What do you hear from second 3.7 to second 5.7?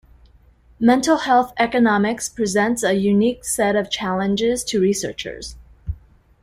of challenges to researchers.